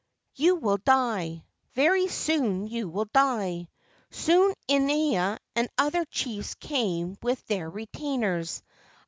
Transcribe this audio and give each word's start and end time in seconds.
You 0.33 0.55
will 0.55 0.77
die. 0.79 1.45
Very 1.73 2.07
soon 2.07 2.65
you 2.65 2.89
will 2.89 3.05
die." 3.05 3.69
Soon 4.09 4.55
Inaina 4.67 5.37
and 5.55 5.69
other 5.77 6.05
chiefs 6.05 6.55
came 6.55 7.17
with 7.21 7.45
their 7.45 7.69
retainers. 7.69 8.63